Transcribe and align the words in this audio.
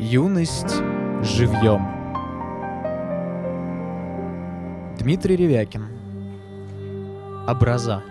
Юность 0.00 0.80
живьем. 1.22 1.84
Дмитрий 4.96 5.34
Ревякин. 5.34 5.88
Образа. 7.48 8.04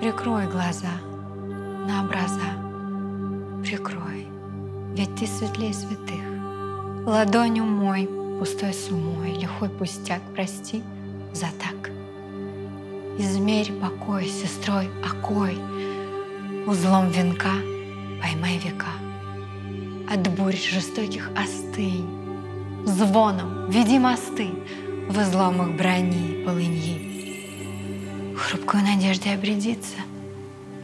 Прикрой 0.00 0.48
глаза 0.48 0.90
на 1.86 2.04
образа. 2.04 2.40
Прикрой, 3.62 4.26
ведь 4.96 5.14
ты 5.14 5.26
светлее 5.28 5.72
святых. 5.72 7.06
Ладонью 7.06 7.62
мой, 7.62 8.08
пустой 8.40 8.74
сумой, 8.74 9.34
лихой 9.34 9.68
пустяк, 9.68 10.22
прости 10.34 10.82
за 11.32 11.46
так. 11.60 11.92
Измерь 13.18 13.72
покой 13.80 14.26
сестрой 14.26 14.90
окой, 15.08 15.56
Узлом 16.68 17.08
венка 17.08 17.54
поймай 18.20 18.58
века. 18.58 18.92
От 20.06 20.28
бурь 20.36 20.54
жестоких 20.54 21.30
остынь, 21.34 22.06
Звоном 22.84 23.70
веди 23.70 23.98
мосты 23.98 24.50
В 25.08 25.18
изломах 25.18 25.70
брони 25.78 26.44
полыньи. 26.44 28.34
Хрупкую 28.36 28.82
надеждой 28.82 29.32
обрядиться, 29.32 29.96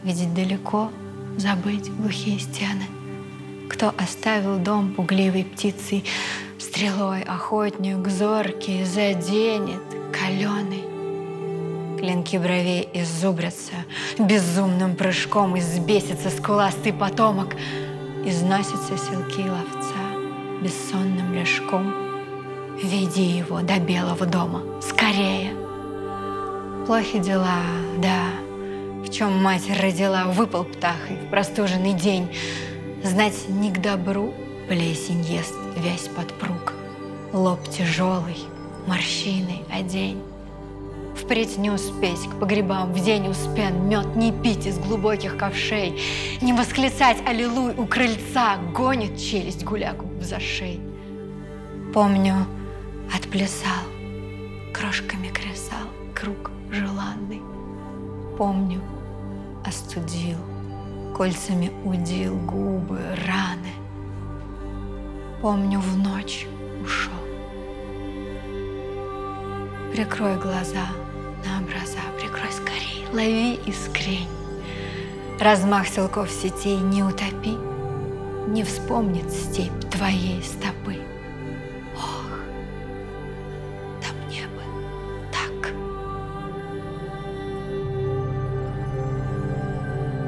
Видеть 0.03 0.33
далеко, 0.33 0.89
забыть 1.37 1.93
глухие 1.95 2.39
стены. 2.39 2.87
Кто 3.69 3.93
оставил 3.95 4.57
дом 4.57 4.95
пугливой 4.95 5.43
птицей, 5.43 6.03
Стрелой 6.57 7.21
охотник 7.21 8.07
зоркий 8.07 8.83
заденет 8.85 9.83
каленый. 10.11 10.94
Клинки 12.05 12.37
бровей 12.37 12.87
изубрятся, 12.93 13.73
безумным 14.19 14.95
прыжком 14.95 15.57
Избесится 15.57 16.29
скуластый 16.29 16.93
потомок, 16.93 17.55
Износятся 18.23 18.95
силки 18.95 19.41
ловца 19.49 20.05
бессонным 20.61 21.33
ляжком. 21.33 21.95
Веди 22.79 23.23
его 23.23 23.61
до 23.61 23.79
белого 23.79 24.27
дома, 24.27 24.61
скорее! 24.83 25.55
Плохи 26.85 27.17
дела, 27.17 27.63
да, 27.97 28.27
в 29.03 29.11
чем 29.11 29.41
мать 29.41 29.63
родила, 29.81 30.25
выпал 30.25 30.63
птахой 30.63 31.15
в 31.15 31.31
простуженный 31.31 31.93
день. 31.93 32.29
Знать 33.03 33.49
не 33.49 33.71
к 33.71 33.81
добру 33.81 34.31
плесень 34.69 35.23
ест 35.23 35.55
вязь 35.75 36.07
подпруг. 36.15 36.73
Лоб 37.33 37.67
тяжелый, 37.67 38.37
морщины 38.85 39.63
одень. 39.73 40.21
Впредь 41.25 41.57
не 41.57 41.71
успеть 41.71 42.29
к 42.29 42.39
погребам, 42.39 42.93
в 42.93 43.03
день 43.03 43.27
успен 43.27 43.89
Мед 43.89 44.15
не 44.15 44.31
пить 44.31 44.67
из 44.67 44.77
глубоких 44.77 45.37
ковшей, 45.37 45.99
Не 46.39 46.53
восклицать 46.53 47.17
аллилуй 47.25 47.73
у 47.75 47.87
крыльца, 47.87 48.57
Гонит 48.75 49.17
челюсть 49.17 49.63
гуляку 49.63 50.05
в 50.05 50.23
зашей. 50.23 50.79
Помню, 51.95 52.45
отплясал, 53.11 53.85
крошками 54.71 55.29
кресал 55.29 55.87
Круг 56.13 56.51
желанный. 56.69 57.41
Помню, 58.37 58.81
остудил, 59.65 60.37
Кольцами 61.17 61.71
удил 61.85 62.35
губы, 62.37 62.99
раны. 63.25 63.73
Помню, 65.41 65.79
в 65.79 65.97
ночь 65.97 66.45
ушел. 66.83 67.11
Прикрой 69.91 70.37
глаза 70.37 70.85
лови 73.15 73.59
искрень. 73.65 74.27
Размах 75.39 75.87
силков 75.87 76.29
сетей 76.29 76.77
не 76.77 77.03
утопи, 77.03 77.57
не 78.47 78.63
вспомнит 78.63 79.31
степь 79.31 79.89
твоей 79.89 80.43
стопы. 80.43 80.97
Ох, 81.95 82.25
да 84.01 84.07
мне 84.25 84.43
бы 84.47 84.63
так. 85.31 85.73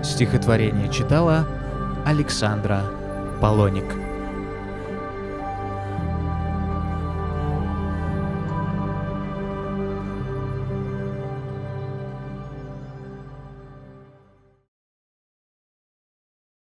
Стихотворение 0.06 0.90
читала 0.92 1.46
Александра 2.06 2.84
Полоник. 3.42 4.06